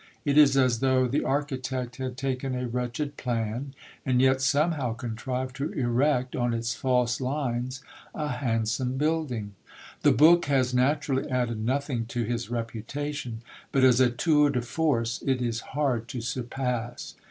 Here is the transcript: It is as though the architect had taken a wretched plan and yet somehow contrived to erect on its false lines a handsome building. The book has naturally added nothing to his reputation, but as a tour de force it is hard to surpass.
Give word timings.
It 0.25 0.35
is 0.35 0.57
as 0.57 0.79
though 0.79 1.05
the 1.07 1.23
architect 1.23 1.97
had 1.97 2.17
taken 2.17 2.55
a 2.55 2.67
wretched 2.67 3.17
plan 3.17 3.75
and 4.03 4.19
yet 4.19 4.41
somehow 4.41 4.95
contrived 4.95 5.55
to 5.57 5.71
erect 5.73 6.35
on 6.35 6.55
its 6.55 6.73
false 6.73 7.21
lines 7.21 7.83
a 8.15 8.27
handsome 8.29 8.97
building. 8.97 9.53
The 10.01 10.11
book 10.11 10.45
has 10.45 10.73
naturally 10.73 11.29
added 11.29 11.63
nothing 11.63 12.07
to 12.07 12.23
his 12.23 12.49
reputation, 12.49 13.43
but 13.71 13.83
as 13.83 13.99
a 13.99 14.09
tour 14.09 14.49
de 14.49 14.63
force 14.63 15.21
it 15.23 15.39
is 15.39 15.59
hard 15.59 16.07
to 16.07 16.21
surpass. 16.21 17.13